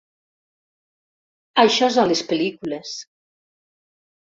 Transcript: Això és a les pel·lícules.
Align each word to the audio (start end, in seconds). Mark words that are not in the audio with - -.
Això 1.65 1.91
és 1.93 1.99
a 2.05 2.07
les 2.13 2.25
pel·lícules. 2.33 2.97